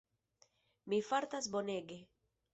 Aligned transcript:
Mi 0.93 0.99
fartas 1.11 1.51
bonege. 1.59 2.01